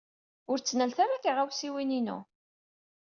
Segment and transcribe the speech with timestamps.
[0.51, 2.19] Ur ttnalet ara tiɣawsiwin-inu!